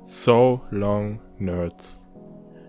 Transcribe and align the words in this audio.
So 0.00 0.62
Long 0.70 1.20
Nerds. 1.38 2.00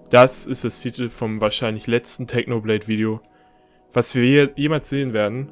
Das 0.10 0.46
ist 0.46 0.64
das 0.64 0.80
Titel 0.80 1.10
vom 1.10 1.42
wahrscheinlich 1.42 1.88
letzten 1.88 2.28
Technoblade-Video, 2.28 3.22
was 3.94 4.14
wir 4.14 4.52
jemals 4.56 4.90
sehen 4.90 5.14
werden. 5.14 5.52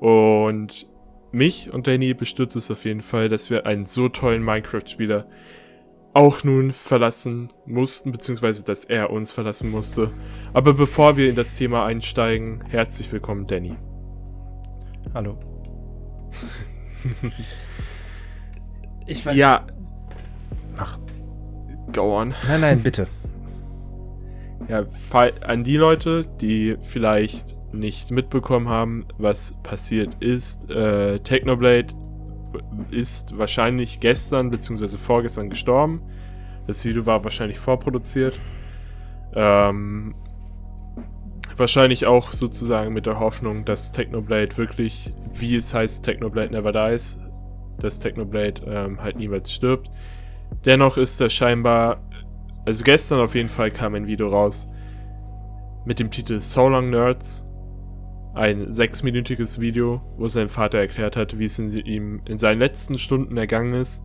Und 0.00 0.86
mich 1.30 1.72
und 1.72 1.86
Danny 1.86 2.14
bestürzt 2.14 2.56
es 2.56 2.70
auf 2.70 2.84
jeden 2.84 3.02
Fall, 3.02 3.28
dass 3.28 3.50
wir 3.50 3.66
einen 3.66 3.84
so 3.84 4.08
tollen 4.08 4.42
Minecraft-Spieler 4.42 5.26
auch 6.14 6.44
nun 6.44 6.72
verlassen 6.72 7.52
mussten, 7.66 8.12
beziehungsweise 8.12 8.64
dass 8.64 8.84
er 8.84 9.10
uns 9.10 9.32
verlassen 9.32 9.70
musste. 9.70 10.10
Aber 10.52 10.74
bevor 10.74 11.16
wir 11.16 11.28
in 11.28 11.36
das 11.36 11.56
Thema 11.56 11.86
einsteigen, 11.86 12.64
herzlich 12.68 13.10
willkommen, 13.12 13.46
Danny. 13.46 13.76
Hallo. 15.14 15.38
ich 19.06 19.24
weiß. 19.24 19.36
Ja. 19.36 19.66
Mach. 20.76 20.98
Go 21.92 22.16
on. 22.18 22.34
Nein, 22.48 22.60
nein, 22.60 22.82
bitte. 22.82 23.06
Ja, 24.68 24.84
an 25.40 25.64
die 25.64 25.76
Leute, 25.76 26.24
die 26.40 26.76
vielleicht 26.82 27.56
nicht 27.72 28.12
mitbekommen 28.12 28.68
haben, 28.68 29.06
was 29.18 29.54
passiert 29.64 30.22
ist. 30.22 30.70
Äh, 30.70 31.18
Technoblade 31.18 31.88
ist 32.90 33.36
wahrscheinlich 33.36 34.00
gestern 34.00 34.50
bzw. 34.50 34.98
vorgestern 34.98 35.50
gestorben. 35.50 36.02
Das 36.66 36.84
Video 36.84 37.06
war 37.06 37.24
wahrscheinlich 37.24 37.58
vorproduziert. 37.58 38.38
Ähm, 39.34 40.14
wahrscheinlich 41.56 42.06
auch 42.06 42.32
sozusagen 42.32 42.92
mit 42.92 43.06
der 43.06 43.18
Hoffnung, 43.18 43.64
dass 43.64 43.92
Technoblade 43.92 44.56
wirklich, 44.56 45.12
wie 45.34 45.56
es 45.56 45.74
heißt, 45.74 46.04
Technoblade 46.04 46.52
never 46.52 46.72
dies, 46.72 47.18
dass 47.78 48.00
Technoblade 48.00 48.62
ähm, 48.66 49.02
halt 49.02 49.16
niemals 49.16 49.50
stirbt. 49.50 49.90
Dennoch 50.64 50.96
ist 50.96 51.20
er 51.20 51.30
scheinbar, 51.30 52.02
also 52.64 52.84
gestern 52.84 53.20
auf 53.20 53.34
jeden 53.34 53.48
Fall 53.48 53.70
kam 53.70 53.94
ein 53.94 54.06
Video 54.06 54.28
raus 54.28 54.68
mit 55.84 55.98
dem 55.98 56.10
Titel 56.10 56.40
So 56.40 56.68
Long 56.68 56.90
Nerds 56.90 57.44
ein 58.34 58.72
sechsminütiges 58.72 59.60
Video, 59.60 60.00
wo 60.16 60.28
sein 60.28 60.48
Vater 60.48 60.78
erklärt 60.78 61.16
hat, 61.16 61.38
wie 61.38 61.44
es 61.44 61.58
in, 61.58 61.70
ihm 61.70 62.22
in 62.26 62.38
seinen 62.38 62.60
letzten 62.60 62.98
Stunden 62.98 63.36
ergangen 63.36 63.74
ist 63.74 64.02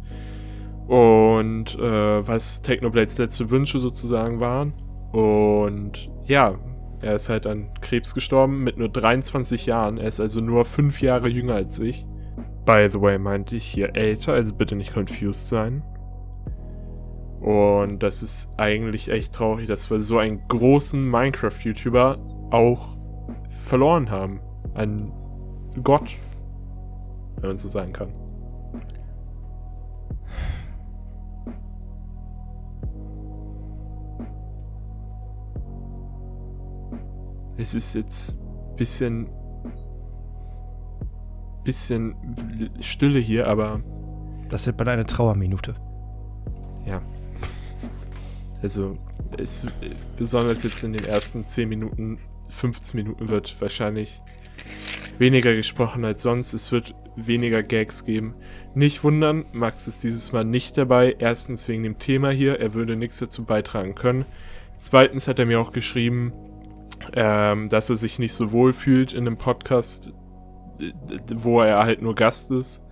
und 0.87 1.75
äh, 1.75 2.27
was 2.27 2.61
Technoblades 2.61 3.17
letzte 3.17 3.49
Wünsche 3.49 3.79
sozusagen 3.79 4.39
waren. 4.39 4.73
Und 5.11 6.09
ja, 6.25 6.57
er 7.01 7.15
ist 7.15 7.29
halt 7.29 7.47
an 7.47 7.69
Krebs 7.81 8.13
gestorben 8.13 8.63
mit 8.63 8.77
nur 8.77 8.89
23 8.89 9.65
Jahren. 9.65 9.97
Er 9.97 10.07
ist 10.07 10.19
also 10.19 10.39
nur 10.39 10.65
fünf 10.65 11.01
Jahre 11.01 11.29
jünger 11.29 11.55
als 11.55 11.79
ich. 11.79 12.05
By 12.65 12.89
the 12.91 12.99
way, 12.99 13.17
meinte 13.17 13.55
ich 13.55 13.65
hier 13.65 13.95
älter, 13.95 14.33
also 14.33 14.53
bitte 14.53 14.75
nicht 14.75 14.93
confused 14.93 15.47
sein. 15.47 15.83
Und 17.41 17.99
das 17.99 18.23
ist 18.23 18.49
eigentlich 18.57 19.09
echt 19.09 19.33
traurig, 19.33 19.67
dass 19.67 19.89
wir 19.91 20.01
so 20.01 20.17
einen 20.17 20.47
großen 20.47 21.03
Minecraft-YouTuber 21.09 22.17
auch 22.51 22.95
verloren 23.49 24.09
haben. 24.09 24.39
Ein 24.73 25.11
Gott, 25.83 26.09
wenn 27.37 27.49
man 27.49 27.57
so 27.57 27.67
sagen 27.67 27.93
kann. 27.93 28.11
Es 37.59 37.73
ist 37.73 37.93
jetzt 37.95 38.37
ein 38.39 38.75
bisschen 38.75 39.29
bisschen 41.67 42.15
Stille 42.79 43.19
hier, 43.19 43.47
aber 43.47 43.81
das 44.49 44.67
ist 44.67 44.77
bei 44.77 44.87
eine 44.87 45.05
Trauerminute. 45.05 45.75
Ja. 46.85 47.01
Also 48.61 48.97
es 49.37 49.67
besonders 50.17 50.63
jetzt 50.63 50.83
in 50.83 50.93
den 50.93 51.05
ersten 51.05 51.45
10 51.45 51.69
Minuten 51.69 52.19
15 52.49 52.97
Minuten 52.99 53.29
wird 53.29 53.55
wahrscheinlich 53.59 54.21
weniger 55.17 55.53
gesprochen 55.53 56.05
als 56.05 56.21
sonst. 56.21 56.53
Es 56.53 56.71
wird 56.71 56.93
weniger 57.15 57.63
Gags 57.63 58.05
geben. 58.05 58.35
Nicht 58.75 59.03
wundern, 59.03 59.45
Max 59.53 59.87
ist 59.87 60.03
dieses 60.03 60.31
Mal 60.31 60.45
nicht 60.45 60.77
dabei. 60.77 61.15
Erstens 61.19 61.67
wegen 61.67 61.83
dem 61.83 61.99
Thema 61.99 62.29
hier, 62.29 62.59
er 62.59 62.73
würde 62.73 62.95
nichts 62.95 63.17
dazu 63.19 63.43
beitragen 63.43 63.95
können. 63.95 64.25
Zweitens 64.77 65.27
hat 65.27 65.39
er 65.39 65.45
mir 65.45 65.59
auch 65.59 65.71
geschrieben, 65.71 66.33
ähm, 67.13 67.69
dass 67.69 67.89
er 67.89 67.95
sich 67.95 68.19
nicht 68.19 68.33
so 68.33 68.51
wohl 68.51 68.73
fühlt 68.73 69.13
in 69.13 69.25
einem 69.25 69.37
Podcast, 69.37 70.13
wo 71.33 71.61
er 71.61 71.79
halt 71.79 72.01
nur 72.01 72.13
Gast 72.13 72.51
ist. 72.51 72.83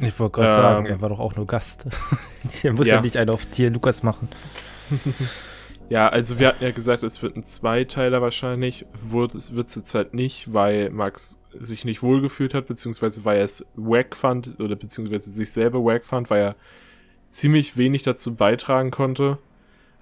Ich 0.00 0.18
wollte 0.18 0.40
gerade 0.40 0.56
ähm, 0.56 0.62
sagen, 0.62 0.86
er 0.86 1.00
war 1.00 1.08
doch 1.08 1.20
auch 1.20 1.36
nur 1.36 1.46
Gast. 1.46 1.86
er 2.62 2.72
muss 2.72 2.86
ja. 2.86 2.96
ja 2.96 3.00
nicht 3.00 3.16
einen 3.16 3.30
auf 3.30 3.46
Tier 3.46 3.70
Lukas 3.70 4.02
machen. 4.02 4.28
Ja, 5.88 6.08
also 6.08 6.38
wir 6.38 6.48
hatten 6.48 6.62
ja 6.62 6.70
gesagt, 6.70 7.02
es 7.02 7.22
wird 7.22 7.36
ein 7.36 7.44
Zweiteiler 7.44 8.20
wahrscheinlich. 8.20 8.84
Wurde 9.02 9.38
es 9.38 9.54
wird 9.54 9.74
jetzt 9.74 9.94
halt 9.94 10.12
nicht, 10.12 10.52
weil 10.52 10.90
Max 10.90 11.40
sich 11.58 11.86
nicht 11.86 12.02
wohlgefühlt 12.02 12.52
hat, 12.52 12.66
beziehungsweise 12.66 13.24
weil 13.24 13.38
er 13.38 13.44
es 13.44 13.64
wack 13.74 14.14
fand, 14.14 14.60
oder 14.60 14.76
beziehungsweise 14.76 15.30
sich 15.30 15.50
selber 15.50 15.82
wack 15.82 16.04
fand, 16.04 16.28
weil 16.28 16.42
er 16.42 16.56
ziemlich 17.30 17.78
wenig 17.78 18.02
dazu 18.02 18.34
beitragen 18.34 18.90
konnte. 18.90 19.38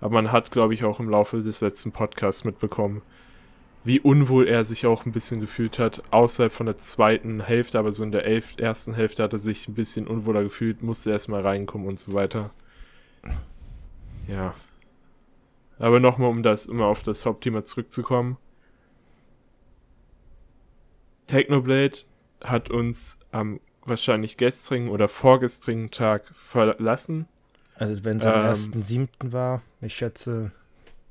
Aber 0.00 0.14
man 0.14 0.32
hat, 0.32 0.50
glaube 0.50 0.74
ich, 0.74 0.82
auch 0.82 0.98
im 0.98 1.08
Laufe 1.08 1.40
des 1.40 1.60
letzten 1.60 1.92
Podcasts 1.92 2.44
mitbekommen, 2.44 3.02
wie 3.84 4.00
unwohl 4.00 4.48
er 4.48 4.64
sich 4.64 4.86
auch 4.86 5.06
ein 5.06 5.12
bisschen 5.12 5.40
gefühlt 5.40 5.78
hat, 5.78 6.02
außerhalb 6.10 6.52
von 6.52 6.66
der 6.66 6.78
zweiten 6.78 7.40
Hälfte, 7.40 7.78
aber 7.78 7.92
so 7.92 8.02
in 8.02 8.10
der 8.10 8.24
elf 8.24 8.58
ersten 8.58 8.94
Hälfte 8.94 9.22
hat 9.22 9.32
er 9.32 9.38
sich 9.38 9.68
ein 9.68 9.74
bisschen 9.74 10.08
unwohler 10.08 10.42
gefühlt, 10.42 10.82
musste 10.82 11.12
erstmal 11.12 11.42
reinkommen 11.42 11.86
und 11.86 11.98
so 11.98 12.12
weiter. 12.12 12.50
Ja, 14.28 14.54
aber 15.78 16.00
nochmal, 16.00 16.30
um 16.30 16.42
das 16.42 16.66
immer 16.66 16.86
auf 16.86 17.02
das 17.02 17.26
Hauptthema 17.26 17.64
zurückzukommen. 17.64 18.36
Technoblade 21.26 21.98
hat 22.42 22.70
uns 22.70 23.18
am 23.32 23.60
wahrscheinlich 23.84 24.36
gestrigen 24.36 24.88
oder 24.88 25.08
vorgestrigen 25.08 25.90
Tag 25.90 26.24
verlassen. 26.34 27.26
Also 27.74 28.04
wenn 28.04 28.18
es 28.18 28.24
am 28.24 28.46
ähm, 28.46 28.82
1.7. 28.82 29.32
war, 29.32 29.62
ich 29.80 29.94
schätze. 29.94 30.52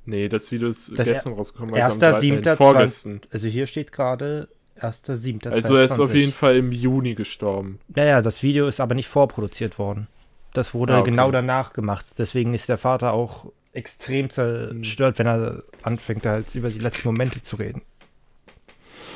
Nee, 0.05 0.29
das 0.29 0.51
Video 0.51 0.67
ist 0.67 0.97
das 0.97 1.07
gestern 1.07 1.33
er, 1.33 1.37
rausgekommen. 1.37 1.75
Also 1.75 1.99
1.7. 1.99 2.55
vorgestern. 2.55 3.21
Also 3.31 3.47
hier 3.47 3.67
steht 3.67 3.91
gerade 3.91 4.47
1.7. 4.79 5.49
Also 5.49 5.75
er 5.77 5.85
ist 5.85 5.99
auf 5.99 6.13
jeden 6.13 6.33
Fall 6.33 6.57
im 6.57 6.71
Juni 6.71 7.15
gestorben. 7.15 7.79
Naja, 7.87 8.21
das 8.21 8.43
Video 8.43 8.67
ist 8.67 8.79
aber 8.79 8.95
nicht 8.95 9.07
vorproduziert 9.07 9.79
worden. 9.79 10.07
Das 10.55 10.73
wurde 10.73 10.93
ah, 10.95 10.99
okay. 10.99 11.11
genau 11.11 11.31
danach 11.31 11.73
gemacht. 11.73 12.05
Deswegen 12.17 12.53
ist 12.53 12.69
der 12.69 12.77
Vater 12.77 13.11
auch 13.11 13.51
extrem 13.73 14.29
zerstört, 14.29 15.19
wenn 15.19 15.27
er 15.27 15.63
anfängt, 15.83 16.25
halt 16.25 16.55
über 16.55 16.69
die 16.69 16.79
letzten 16.79 17.09
Momente 17.09 17.43
zu 17.43 17.57
reden. 17.57 17.81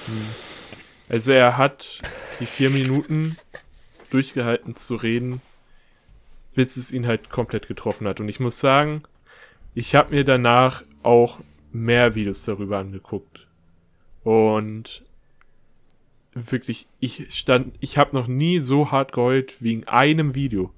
Hm. 0.05 0.25
Also 1.07 1.31
er 1.31 1.55
hat 1.55 2.01
die 2.41 2.45
vier 2.45 2.69
Minuten 2.69 3.37
durchgehalten 4.09 4.75
zu 4.75 4.95
reden, 4.95 5.41
bis 6.55 6.75
es 6.75 6.91
ihn 6.91 7.07
halt 7.07 7.29
komplett 7.29 7.69
getroffen 7.69 8.05
hat. 8.05 8.19
Und 8.19 8.27
ich 8.27 8.41
muss 8.41 8.59
sagen, 8.59 9.03
ich 9.73 9.95
habe 9.95 10.13
mir 10.13 10.25
danach 10.25 10.83
auch 11.03 11.39
mehr 11.71 12.15
Videos 12.15 12.43
darüber 12.43 12.79
angeguckt. 12.79 13.47
Und 14.25 15.03
wirklich, 16.33 16.85
ich 16.99 17.33
stand, 17.33 17.75
ich 17.79 17.97
habe 17.97 18.13
noch 18.13 18.27
nie 18.27 18.59
so 18.59 18.91
hart 18.91 19.13
geheult 19.13 19.55
wegen 19.61 19.87
einem 19.87 20.35
Video. 20.35 20.73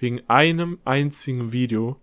Wegen 0.00 0.22
einem 0.28 0.78
einzigen 0.84 1.52
Video 1.52 2.00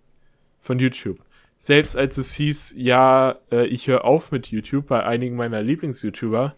von 0.62 0.80
YouTube. 0.80 1.19
Selbst 1.58 1.97
als 1.97 2.18
es 2.18 2.34
hieß, 2.34 2.75
ja, 2.78 3.40
äh, 3.52 3.66
ich 3.66 3.88
höre 3.88 4.06
auf 4.06 4.31
mit 4.31 4.47
YouTube 4.47 4.88
bei 4.88 5.03
einigen 5.03 5.35
meiner 5.35 5.62
Lieblings-YouTuber, 5.62 6.56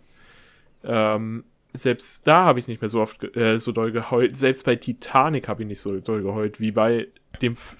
ähm, 0.83 1.45
selbst 1.73 2.27
da 2.27 2.45
habe 2.45 2.59
ich 2.59 2.67
nicht 2.67 2.81
mehr 2.81 2.89
so 2.89 3.01
oft 3.01 3.35
äh, 3.35 3.59
so 3.59 3.71
doll 3.71 3.91
geheult. 3.91 4.35
Selbst 4.35 4.65
bei 4.65 4.75
Titanic 4.75 5.47
habe 5.47 5.63
ich 5.63 5.67
nicht 5.67 5.81
so 5.81 5.99
doll 5.99 6.23
geheult, 6.23 6.59
wie 6.59 6.71
bei 6.71 7.07
dem 7.41 7.53
F 7.53 7.77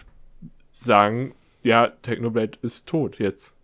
Sagen, 0.71 1.35
ja, 1.61 1.87
Technoblade 1.87 2.57
ist 2.61 2.87
tot 2.87 3.19
jetzt. 3.19 3.57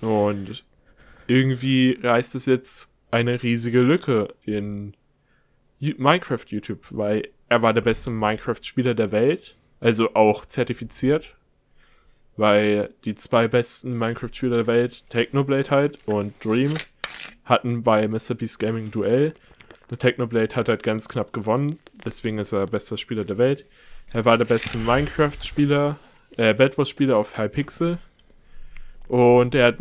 Und 0.00 0.64
irgendwie 1.28 1.96
reißt 2.02 2.34
es 2.34 2.46
jetzt 2.46 2.92
eine 3.12 3.40
riesige 3.40 3.80
Lücke 3.80 4.34
in 4.44 4.94
Minecraft 5.82 6.44
YouTube, 6.46 6.80
weil 6.90 7.28
er 7.48 7.62
war 7.62 7.72
der 7.72 7.80
beste 7.80 8.10
Minecraft-Spieler 8.10 8.94
der 8.94 9.12
Welt. 9.12 9.56
Also 9.80 10.14
auch 10.14 10.46
zertifiziert. 10.46 11.34
Weil 12.36 12.90
die 13.04 13.14
zwei 13.14 13.48
besten 13.48 13.98
Minecraft-Spieler 13.98 14.58
der 14.58 14.66
Welt, 14.66 15.04
Technoblade 15.10 15.70
halt 15.70 15.98
und 16.06 16.42
Dream, 16.42 16.74
hatten 17.44 17.82
bei 17.82 18.06
Mr. 18.08 18.34
Beast 18.34 18.58
Gaming 18.58 18.90
Duell. 18.90 19.34
Und 19.90 20.00
Technoblade 20.00 20.54
hat 20.54 20.68
halt 20.68 20.82
ganz 20.82 21.08
knapp 21.08 21.32
gewonnen. 21.32 21.78
Deswegen 22.04 22.38
ist 22.38 22.52
er 22.52 22.66
bester 22.66 22.96
Spieler 22.96 23.24
der 23.24 23.38
Welt. 23.38 23.66
Er 24.12 24.24
war 24.24 24.38
der 24.38 24.44
beste 24.44 24.78
Minecraft-Spieler, 24.78 25.98
äh, 26.36 26.54
Bad 26.54 26.78
Wars-Spieler 26.78 27.16
auf 27.16 27.36
Hypixel. 27.36 27.98
Und 29.08 29.54
er 29.54 29.66
hat 29.66 29.76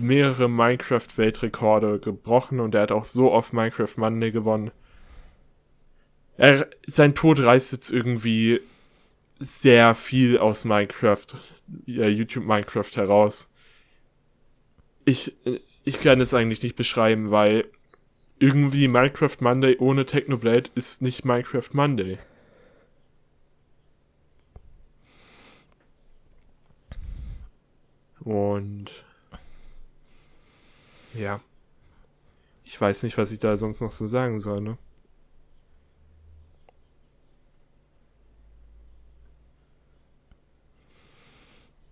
mehrere 0.00 0.48
Minecraft-Weltrekorde 0.48 1.98
gebrochen 2.00 2.60
und 2.60 2.74
er 2.74 2.82
hat 2.82 2.92
auch 2.92 3.04
so 3.04 3.32
oft 3.32 3.52
Minecraft 3.52 3.96
Monday 3.96 4.30
gewonnen. 4.30 4.70
Er, 6.40 6.70
sein 6.86 7.14
Tod 7.14 7.38
reißt 7.38 7.70
jetzt 7.72 7.90
irgendwie 7.90 8.60
sehr 9.38 9.94
viel 9.94 10.38
aus 10.38 10.64
Minecraft, 10.64 11.26
ja, 11.84 12.06
YouTube 12.06 12.46
Minecraft 12.46 12.90
heraus. 12.94 13.50
Ich, 15.04 15.36
ich 15.84 16.00
kann 16.00 16.18
es 16.22 16.32
eigentlich 16.32 16.62
nicht 16.62 16.76
beschreiben, 16.76 17.30
weil 17.30 17.66
irgendwie 18.38 18.88
Minecraft 18.88 19.36
Monday 19.40 19.76
ohne 19.78 20.06
Technoblade 20.06 20.70
ist 20.74 21.02
nicht 21.02 21.26
Minecraft 21.26 21.68
Monday. 21.72 22.18
Und 28.20 28.90
ja. 31.12 31.40
Ich 32.64 32.80
weiß 32.80 33.02
nicht, 33.02 33.18
was 33.18 33.30
ich 33.30 33.40
da 33.40 33.58
sonst 33.58 33.82
noch 33.82 33.92
so 33.92 34.06
sagen 34.06 34.38
soll, 34.38 34.62
ne? 34.62 34.78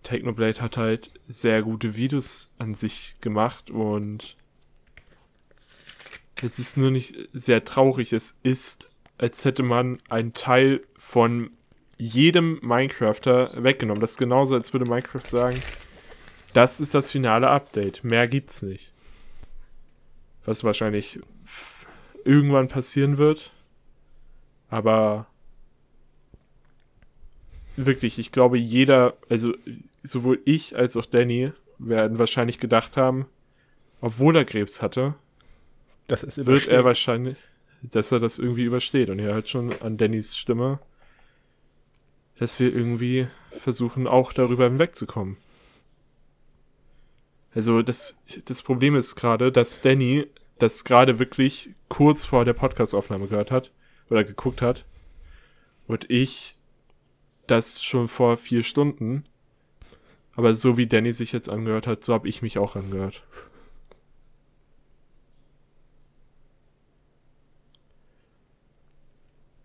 Technoblade 0.08 0.62
hat 0.62 0.78
halt 0.78 1.10
sehr 1.28 1.60
gute 1.62 1.94
Videos 1.94 2.50
an 2.56 2.72
sich 2.72 3.14
gemacht 3.20 3.70
und 3.70 4.36
es 6.42 6.58
ist 6.58 6.78
nur 6.78 6.90
nicht 6.90 7.14
sehr 7.34 7.64
traurig. 7.66 8.14
Es 8.14 8.34
ist, 8.42 8.88
als 9.18 9.44
hätte 9.44 9.62
man 9.62 9.98
einen 10.08 10.32
Teil 10.32 10.80
von 10.96 11.50
jedem 11.98 12.58
Minecrafter 12.62 13.52
weggenommen. 13.62 14.00
Das 14.00 14.12
ist 14.12 14.18
genauso, 14.18 14.54
als 14.54 14.72
würde 14.72 14.86
Minecraft 14.86 15.26
sagen, 15.26 15.62
das 16.54 16.80
ist 16.80 16.94
das 16.94 17.10
finale 17.10 17.48
Update. 17.50 18.02
Mehr 18.02 18.28
gibt's 18.28 18.62
nicht. 18.62 18.90
Was 20.46 20.64
wahrscheinlich 20.64 21.18
irgendwann 22.24 22.68
passieren 22.68 23.18
wird. 23.18 23.50
Aber 24.70 25.26
wirklich, 27.76 28.18
ich 28.18 28.32
glaube, 28.32 28.58
jeder, 28.58 29.16
also 29.28 29.54
sowohl 30.08 30.40
ich 30.44 30.76
als 30.76 30.96
auch 30.96 31.06
Danny 31.06 31.52
werden 31.78 32.18
wahrscheinlich 32.18 32.58
gedacht 32.58 32.96
haben, 32.96 33.26
obwohl 34.00 34.36
er 34.36 34.44
Krebs 34.44 34.82
hatte, 34.82 35.14
wird 36.08 36.68
er 36.68 36.84
wahrscheinlich, 36.84 37.36
dass 37.82 38.12
er 38.12 38.18
das 38.18 38.38
irgendwie 38.38 38.64
übersteht. 38.64 39.10
Und 39.10 39.18
ihr 39.18 39.34
hört 39.34 39.48
schon 39.48 39.72
an 39.80 39.96
Dannys 39.96 40.36
Stimme, 40.36 40.80
dass 42.38 42.58
wir 42.60 42.74
irgendwie 42.74 43.28
versuchen, 43.60 44.06
auch 44.06 44.32
darüber 44.32 44.64
hinwegzukommen. 44.64 45.36
Also 47.54 47.82
das, 47.82 48.16
das 48.44 48.62
Problem 48.62 48.94
ist 48.94 49.16
gerade, 49.16 49.50
dass 49.50 49.80
Danny 49.80 50.26
das 50.58 50.84
gerade 50.84 51.18
wirklich 51.18 51.70
kurz 51.88 52.24
vor 52.24 52.44
der 52.44 52.52
Podcastaufnahme 52.52 53.26
gehört 53.26 53.50
hat 53.50 53.70
oder 54.10 54.24
geguckt 54.24 54.62
hat 54.62 54.84
und 55.86 56.10
ich 56.10 56.54
das 57.46 57.82
schon 57.82 58.08
vor 58.08 58.36
vier 58.36 58.62
Stunden. 58.62 59.24
Aber 60.38 60.54
so 60.54 60.76
wie 60.76 60.86
Danny 60.86 61.12
sich 61.12 61.32
jetzt 61.32 61.48
angehört 61.48 61.88
hat, 61.88 62.04
so 62.04 62.14
habe 62.14 62.28
ich 62.28 62.42
mich 62.42 62.58
auch 62.58 62.76
angehört. 62.76 63.24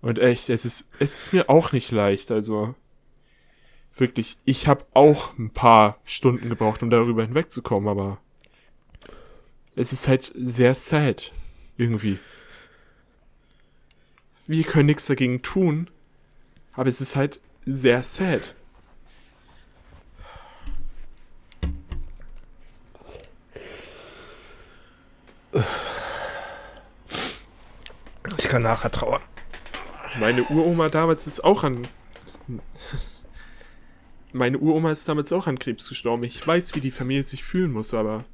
Und 0.02 0.18
echt, 0.18 0.50
es 0.50 0.66
ist, 0.66 0.90
es 0.98 1.20
ist 1.20 1.32
mir 1.32 1.48
auch 1.48 1.74
nicht 1.74 1.92
leicht. 1.92 2.32
Also 2.32 2.74
wirklich, 3.96 4.40
ich 4.46 4.68
habe 4.68 4.84
auch 4.96 5.38
ein 5.38 5.52
paar 5.52 6.00
Stunden 6.06 6.50
gebraucht, 6.50 6.82
um 6.82 6.90
darüber 6.90 7.22
hinwegzukommen, 7.24 7.88
aber 7.88 8.18
es 9.76 9.94
ist 9.94 10.08
halt 10.08 10.32
sehr 10.36 10.74
sad. 10.74 11.32
Irgendwie. 11.78 12.18
Wir 14.48 14.64
können 14.64 14.88
nichts 14.88 15.06
dagegen 15.06 15.44
tun, 15.44 15.88
aber 16.72 16.90
es 16.90 17.00
ist 17.00 17.16
halt 17.16 17.40
sehr 17.64 18.02
sad. 18.02 18.56
Kann 28.54 28.62
nachher 28.62 28.92
trauern. 28.92 29.24
Meine 30.20 30.44
Uroma 30.44 30.90
damals 30.90 31.26
ist 31.26 31.44
auch 31.44 31.64
an. 31.64 31.88
Meine 34.32 34.60
Uroma 34.60 34.92
ist 34.92 35.10
damals 35.10 35.34
auch 35.34 35.48
an 35.48 35.58
Krebs 35.58 35.90
gestorben. 35.90 36.24
Ich 36.24 36.46
weiß, 36.46 36.76
wie 36.76 36.80
die 36.80 36.92
Familie 36.92 37.24
sich 37.24 37.44
fühlen 37.44 37.72
muss, 37.72 37.96
aber. 37.96 38.26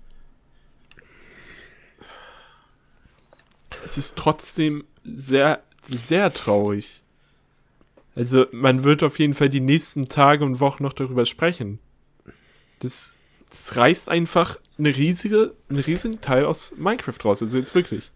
Es 3.86 3.98
ist 3.98 4.18
trotzdem 4.18 4.84
sehr, 5.06 5.64
sehr 5.88 6.34
traurig. 6.34 7.02
Also, 8.14 8.46
man 8.52 8.84
wird 8.84 9.04
auf 9.04 9.20
jeden 9.20 9.36
Fall 9.36 9.48
die 9.48 9.62
nächsten 9.62 10.10
Tage 10.10 10.44
und 10.44 10.60
Wochen 10.60 10.84
noch 10.84 10.92
darüber 10.92 11.26
sprechen. 11.26 11.80
Das, 12.82 13.14
das 13.50 13.78
reißt 13.78 14.10
einfach 14.10 14.60
eine 14.78 14.94
riesige, 14.94 15.54
einen 15.70 15.80
riesigen 15.80 16.20
Teil 16.20 16.44
aus 16.44 16.74
Minecraft 16.76 17.24
raus. 17.24 17.42
Also 17.42 17.58
jetzt 17.58 17.74
wirklich. 17.74 18.12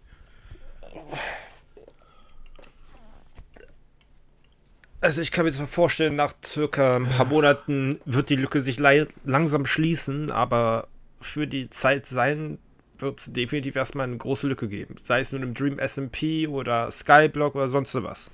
Also 5.04 5.20
ich 5.20 5.32
kann 5.32 5.44
mir 5.44 5.52
zwar 5.52 5.66
vorstellen, 5.66 6.16
nach 6.16 6.32
circa 6.42 6.96
ein 6.96 7.06
paar 7.10 7.26
Monaten 7.26 8.00
wird 8.06 8.30
die 8.30 8.36
Lücke 8.36 8.62
sich 8.62 8.78
langsam 8.78 9.66
schließen, 9.66 10.30
aber 10.30 10.88
für 11.20 11.46
die 11.46 11.68
Zeit 11.68 12.06
sein 12.06 12.56
wird 12.98 13.20
es 13.20 13.30
definitiv 13.30 13.76
erstmal 13.76 14.06
eine 14.06 14.16
große 14.16 14.46
Lücke 14.46 14.66
geben. 14.66 14.94
Sei 15.04 15.20
es 15.20 15.30
nun 15.30 15.42
im 15.42 15.52
Dream 15.52 15.78
SMP 15.78 16.48
oder 16.48 16.90
Skyblock 16.90 17.54
oder 17.54 17.68
sonst 17.68 17.94
was. 18.02 18.30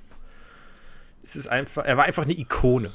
Es 1.24 1.34
ist 1.34 1.48
einfach, 1.48 1.84
er 1.84 1.96
war 1.96 2.04
einfach 2.04 2.22
eine 2.22 2.38
Ikone. 2.38 2.92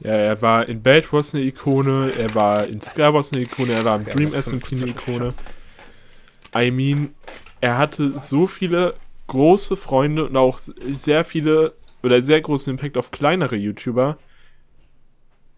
Ja, 0.00 0.12
er 0.12 0.42
war 0.42 0.68
in 0.68 0.82
Bad 0.82 1.10
Wars 1.10 1.34
eine 1.34 1.42
Ikone, 1.42 2.12
er 2.18 2.34
war 2.34 2.66
in 2.66 2.82
Skywars 2.82 3.32
eine 3.32 3.44
Ikone, 3.44 3.72
er 3.72 3.84
war 3.86 3.96
im 3.96 4.04
Dream 4.04 4.34
SMP 4.34 4.72
eine 4.72 4.88
Ikone. 4.88 5.32
I 6.54 6.70
mean, 6.70 7.14
er 7.62 7.78
hatte 7.78 8.18
so 8.18 8.46
viele 8.46 8.94
große 9.32 9.76
Freunde 9.76 10.26
und 10.26 10.36
auch 10.36 10.58
sehr 10.58 11.24
viele 11.24 11.72
oder 12.02 12.22
sehr 12.22 12.42
großen 12.42 12.70
Impact 12.70 12.98
auf 12.98 13.10
kleinere 13.10 13.56
YouTuber. 13.56 14.18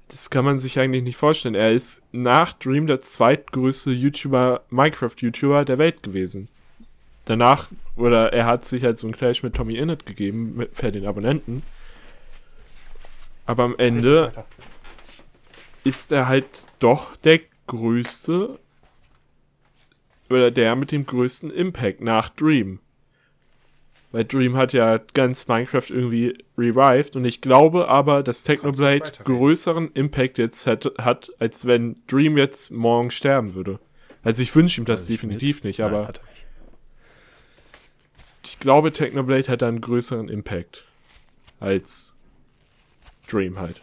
Das 0.07 0.31
kann 0.31 0.45
man 0.45 0.61
sich 0.61 0.79
eigentlich 0.79 1.03
nicht 1.03 1.17
vorstellen. 1.17 1.57
Er 1.57 1.73
ist 1.73 2.01
nach 2.13 2.53
Dream 2.53 2.87
der 2.87 3.03
zweitgrößte 3.03 3.91
YouTuber, 3.91 4.63
Minecraft-YouTuber 4.71 5.65
der 5.65 5.79
Welt 5.79 6.05
gewesen. 6.05 6.49
Danach, 7.25 7.69
oder 7.97 8.33
er 8.33 8.47
hat 8.47 8.65
sich 8.65 8.85
halt 8.85 8.97
so 8.97 9.09
einen 9.09 9.17
Clash 9.17 9.43
mit 9.43 9.55
Tommy 9.55 9.75
Innit 9.75 10.07
gegeben, 10.07 10.55
mit, 10.55 10.77
für 10.77 10.93
den 10.93 11.05
Abonnenten. 11.05 11.65
Aber 13.45 13.65
am 13.65 13.77
Ende 13.77 14.31
ist 15.83 16.13
er 16.13 16.29
halt 16.29 16.47
doch 16.79 17.17
der 17.17 17.41
größte, 17.67 18.61
oder 20.31 20.53
der 20.53 20.77
mit 20.77 20.93
dem 20.93 21.07
größten 21.07 21.51
Impact 21.51 22.03
nach 22.03 22.29
Dream. 22.29 22.79
Weil 24.15 24.27
Dream 24.27 24.57
hat 24.57 24.73
ja 24.73 24.99
ganz 25.13 25.49
Minecraft 25.49 25.91
irgendwie 25.91 26.39
revived 26.57 27.17
und 27.17 27.25
ich 27.25 27.41
glaube 27.41 27.89
aber, 27.89 28.23
dass 28.23 28.45
Technoblade 28.45 29.11
größeren 29.25 29.91
Impact 29.95 30.39
jetzt 30.39 30.69
hat, 30.69 30.89
hat, 30.99 31.33
als 31.41 31.67
wenn 31.67 31.97
Dream 32.07 32.39
jetzt 32.39 32.71
morgen 32.71 33.11
sterben 33.11 33.55
würde. 33.55 33.81
Also 34.23 34.41
ich 34.45 34.55
wünsche 34.55 34.81
ihm 34.81 34.85
das 34.85 35.01
also 35.01 35.15
definitiv 35.15 35.65
nicht, 35.65 35.81
aber 35.81 36.03
Nein, 36.03 36.13
ich 38.45 38.61
glaube, 38.61 38.93
Technoblade 38.93 39.49
hat 39.49 39.65
einen 39.65 39.81
größeren 39.81 40.29
Impact 40.29 40.85
als 41.59 42.15
Dream 43.27 43.59
halt. 43.59 43.83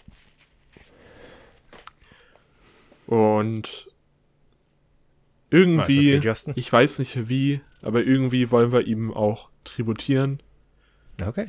Und 3.05 3.89
irgendwie, 5.49 6.21
ich 6.55 6.71
weiß 6.71 6.99
nicht 6.99 7.27
wie, 7.27 7.59
aber 7.81 8.05
irgendwie 8.05 8.49
wollen 8.49 8.71
wir 8.71 8.87
ihm 8.87 9.13
auch 9.13 9.50
tributieren. 9.63 10.41
Okay. 11.25 11.47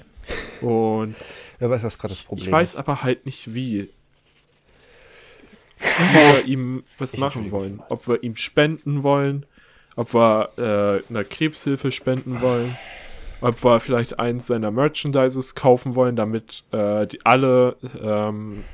Und 0.61 1.17
Wer 1.63 1.71
weiß, 1.71 1.85
was 1.85 1.97
gerade 1.97 2.13
das 2.13 2.25
Problem. 2.25 2.45
Ich 2.45 2.53
weiß 2.53 2.75
aber 2.75 3.05
halt 3.05 3.25
nicht 3.25 3.55
wie. 3.55 3.89
Ob 5.81 6.13
wir 6.13 6.45
ihm 6.47 6.83
was 6.99 7.17
machen 7.17 7.53
wollen. 7.53 7.81
Ob 7.89 8.09
wir 8.09 8.25
ihm 8.25 8.35
spenden 8.35 9.05
wollen. 9.05 9.47
Ob 9.95 10.13
wir 10.13 10.51
äh, 10.59 11.09
einer 11.09 11.23
Krebshilfe 11.23 11.93
spenden 11.93 12.41
wollen. 12.41 12.77
Ob 13.41 13.63
wir 13.63 13.79
vielleicht 13.79 14.19
eins 14.19 14.49
seiner 14.49 14.73
Merchandises 14.73 15.55
kaufen 15.55 15.95
wollen, 15.95 16.17
damit 16.17 16.65
äh, 16.73 17.07
die, 17.07 17.25
alle 17.25 17.77
ähm, 18.03 18.65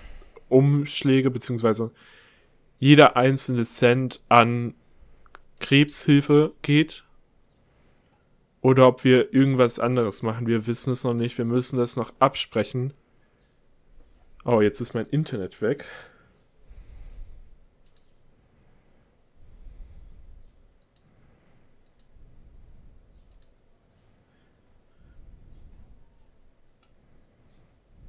Umschläge 0.48 1.30
beziehungsweise 1.30 1.90
jeder 2.78 3.16
einzelne 3.16 3.66
Cent 3.66 4.22
an 4.30 4.72
Krebshilfe 5.60 6.52
geht 6.62 7.04
oder 8.68 8.86
ob 8.86 9.02
wir 9.02 9.32
irgendwas 9.32 9.78
anderes 9.78 10.22
machen. 10.22 10.46
Wir 10.46 10.66
wissen 10.66 10.92
es 10.92 11.02
noch 11.02 11.14
nicht. 11.14 11.38
Wir 11.38 11.46
müssen 11.46 11.78
das 11.78 11.96
noch 11.96 12.12
absprechen. 12.18 12.92
Oh, 14.44 14.60
jetzt 14.60 14.80
ist 14.82 14.92
mein 14.92 15.06
Internet 15.06 15.62
weg. 15.62 15.86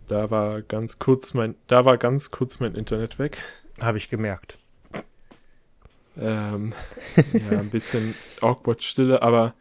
da 0.08 0.32
war 0.32 0.64
ganz 0.64 0.98
kurz 0.98 1.36
mein, 1.36 1.54
da 1.68 1.86
war 1.86 2.00
ganz 2.00 2.32
kurz 2.32 2.60
mein 2.60 2.74
Internet 2.74 3.20
weg. 3.20 3.38
Habe 3.80 4.00
ich 4.00 4.10
gemerkt. 4.10 4.58
Ähm, 6.18 6.74
ja, 7.16 7.60
ein 7.60 7.70
bisschen 7.70 8.16
awkward 8.42 8.84
Stille, 8.84 9.22
aber 9.22 9.54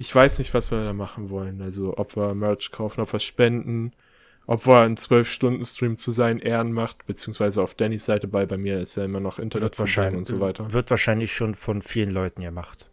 ich 0.00 0.12
weiß 0.14 0.38
nicht, 0.38 0.54
was 0.54 0.70
wir 0.70 0.82
da 0.82 0.92
machen 0.94 1.28
wollen. 1.30 1.60
Also, 1.60 1.96
ob 1.98 2.16
wir 2.16 2.34
Merch 2.34 2.72
kaufen, 2.72 3.00
ob 3.02 3.12
wir 3.12 3.20
spenden, 3.20 3.92
ob 4.46 4.66
wir 4.66 4.80
einen 4.80 4.96
12-Stunden-Stream 4.96 5.98
zu 5.98 6.10
seinen 6.10 6.40
Ehren 6.40 6.72
macht, 6.72 7.06
beziehungsweise 7.06 7.62
auf 7.62 7.74
Dannys 7.74 8.06
Seite 8.06 8.26
bei, 8.26 8.46
bei 8.46 8.56
mir 8.56 8.80
ist 8.80 8.96
ja 8.96 9.04
immer 9.04 9.20
noch 9.20 9.38
Internet 9.38 9.78
wahrscheinlich, 9.78 10.16
und 10.18 10.24
so 10.24 10.40
weiter. 10.40 10.72
wird 10.72 10.90
wahrscheinlich 10.90 11.32
schon 11.32 11.54
von 11.54 11.82
vielen 11.82 12.10
Leuten 12.10 12.40
gemacht. 12.42 12.88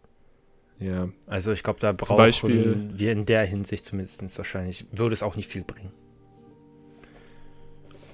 Ja, 0.79 1.07
Also 1.25 1.51
ich 1.53 1.63
glaube, 1.63 1.79
da 1.79 1.93
brauchen 1.93 2.17
Beispiel- 2.17 2.89
wir 2.93 3.11
in 3.13 3.25
der 3.25 3.45
Hinsicht 3.45 3.85
zumindest 3.85 4.37
wahrscheinlich, 4.37 4.85
würde 4.91 5.13
es 5.13 5.23
auch 5.23 5.35
nicht 5.37 5.49
viel 5.49 5.63
bringen. 5.63 5.91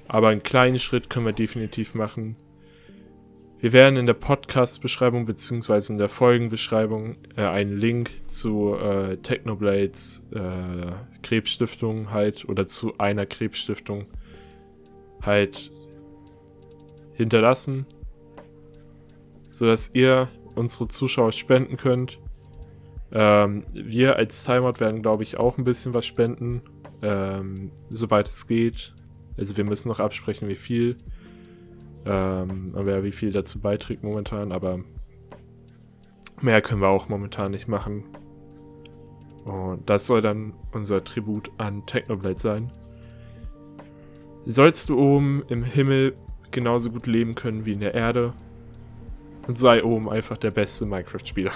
aber 0.08 0.28
einen 0.30 0.44
kleinen 0.44 0.78
Schritt 0.80 1.10
können 1.10 1.26
wir 1.26 1.34
definitiv 1.34 1.96
machen. 1.96 2.36
Wir 3.64 3.72
werden 3.72 3.96
in 3.96 4.06
der 4.06 4.14
Podcast-Beschreibung 4.14 5.26
beziehungsweise 5.26 5.94
in 5.94 5.98
der 5.98 6.10
Folgenbeschreibung 6.10 7.16
äh, 7.38 7.44
einen 7.44 7.78
Link 7.78 8.12
zu 8.28 8.76
äh, 8.76 9.16
Technoblades 9.16 10.22
äh, 10.32 10.92
Krebsstiftung 11.22 12.12
halt 12.12 12.44
oder 12.50 12.68
zu 12.68 12.98
einer 12.98 13.26
Krebsstiftung 13.26 14.08
halt 15.22 15.72
hinterlassen, 17.14 17.86
sodass 19.52 19.92
ihr 19.94 20.28
unsere 20.56 20.90
Zuschauer 20.90 21.32
spenden 21.32 21.78
könnt. 21.78 22.20
Ähm, 23.14 23.64
wir 23.72 24.18
als 24.18 24.44
Timeout 24.44 24.82
werden, 24.82 25.02
glaube 25.02 25.24
ich, 25.24 25.38
auch 25.38 25.58
ein 25.58 25.64
bisschen 25.64 25.94
was 25.94 26.06
spenden, 26.06 26.64
ähm, 27.02 27.72
sobald 27.90 28.28
es 28.28 28.46
geht. 28.46 28.94
Also 29.38 29.56
wir 29.56 29.64
müssen 29.64 29.88
noch 29.88 30.02
absprechen, 30.02 30.50
wie 30.50 30.58
viel. 30.58 30.98
Ähm, 32.06 32.72
wer 32.74 33.04
wie 33.04 33.12
viel 33.12 33.32
dazu 33.32 33.60
beiträgt 33.62 34.04
momentan, 34.04 34.52
aber 34.52 34.80
mehr 36.42 36.62
können 36.62 36.82
wir 36.82 36.90
auch 36.90 37.08
momentan 37.08 37.52
nicht 37.52 37.68
machen. 37.68 38.04
Und 39.46 39.90
das 39.90 40.06
soll 40.06 40.22
dann 40.22 40.54
unser 40.72 41.04
Tribut 41.04 41.52
an 41.58 41.86
Technoblade 41.86 42.40
sein. 42.40 42.72
Sollst 44.46 44.90
du 44.90 45.00
oben 45.00 45.44
im 45.48 45.64
Himmel 45.64 46.16
genauso 46.52 46.92
gut 46.92 47.08
leben 47.08 47.36
können 47.36 47.66
wie 47.66 47.74
in 47.74 47.80
der 47.80 47.94
Erde 47.94 48.34
und 49.48 49.58
sei 49.58 49.84
oben 49.84 50.10
einfach 50.10 50.38
der 50.38 50.52
beste 50.52 50.86
Minecraft-Spieler. 50.86 51.52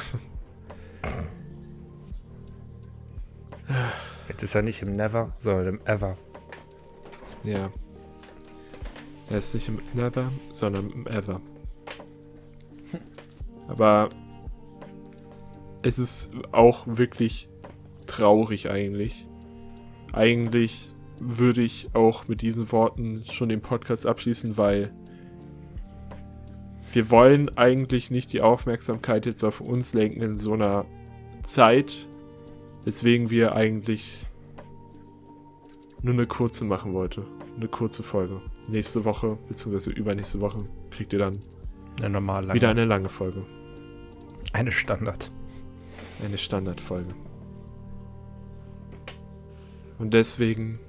Jetzt 4.28 4.44
ist 4.44 4.56
er 4.56 4.62
nicht 4.62 4.82
im 4.82 4.96
Never, 4.96 5.34
sondern 5.40 5.68
im 5.68 5.82
Ever. 5.86 6.18
ja. 7.44 7.70
Er 9.30 9.40
ist 9.40 9.54
nicht 9.54 9.68
im 9.68 9.80
Nether, 9.94 10.32
sondern 10.54 10.90
im 10.90 11.06
Ever. 11.06 11.42
Aber 13.68 14.10
es 15.82 16.00
ist 16.00 16.30
auch 16.52 16.84
wirklich 16.86 17.50
traurig 18.06 18.70
eigentlich. 18.70 19.28
Eigentlich 20.14 20.92
würde 21.20 21.62
ich 21.62 21.90
auch 21.94 22.28
mit 22.28 22.42
diesen 22.42 22.72
Worten 22.72 23.24
schon 23.26 23.50
den 23.50 23.62
Podcast 23.62 24.06
abschließen, 24.06 24.58
weil 24.58 24.94
wir 26.94 27.12
wollen 27.12 27.56
eigentlich 27.58 28.12
nicht 28.12 28.32
die 28.32 28.42
Aufmerksamkeit 28.42 29.26
jetzt 29.26 29.44
auf 29.44 29.60
uns 29.60 29.94
lenken 29.94 30.22
in 30.22 30.38
so 30.38 30.54
einer 30.54 30.86
Zeit, 31.44 32.08
weswegen 32.86 33.30
wir 33.30 33.54
eigentlich 33.54 34.26
nur 36.02 36.14
eine 36.14 36.28
kurze 36.28 36.64
machen 36.64 36.94
wollte. 36.94 37.26
Eine 37.58 37.68
kurze 37.68 38.04
Folge. 38.04 38.42
Nächste 38.68 39.06
Woche, 39.06 39.38
beziehungsweise 39.48 39.92
übernächste 39.92 40.40
Woche, 40.42 40.66
kriegt 40.92 41.14
ihr 41.14 41.20
dann 41.20 41.42
Eine 42.00 42.10
normale 42.12 42.54
wieder 42.54 42.70
eine 42.70 42.86
lange 42.86 43.10
Folge. 43.10 43.46
eine 44.54 44.72
Standard. 44.72 45.32
Eine 46.24 46.38
Standardfolge. 46.38 47.14
Und 50.00 50.14
deswegen 50.14 50.80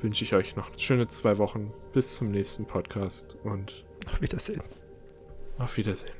wünsche 0.00 0.24
ich 0.24 0.34
euch 0.34 0.56
noch 0.56 0.70
schöne 0.78 1.08
zwei 1.08 1.38
Wochen 1.38 1.72
bis 1.92 2.16
zum 2.16 2.30
nächsten 2.30 2.64
Podcast 2.64 3.36
und 3.44 3.84
Auf 4.06 4.20
Wiedersehen. 4.22 4.62
auf 5.58 5.76
Wiedersehen. 5.76 6.12